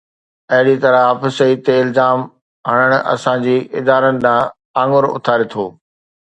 [0.53, 2.23] اهڙي طرح حافظ سعيد تي الزام
[2.71, 5.65] هڻڻ اسان جي ادارن ڏانهن آڱر اُٿاري ٿو.